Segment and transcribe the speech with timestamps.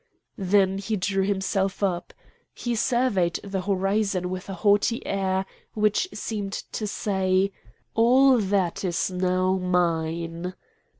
[0.39, 2.11] Then he drew himself up.
[2.55, 7.51] He surveyed the horizon with a haughty air which seemed to say:
[7.93, 10.55] "All that is now mine!"